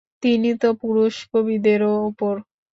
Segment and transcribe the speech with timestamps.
[0.23, 2.41] তিনি তো পুরুষ কবিদেরও উপরে।